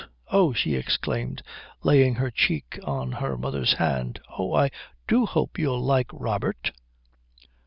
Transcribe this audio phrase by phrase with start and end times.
[0.31, 1.43] "Oh," she exclaimed,
[1.83, 4.71] laying her cheek on her mother's hand, "oh, I
[5.07, 6.71] do hope you'll like Robert!"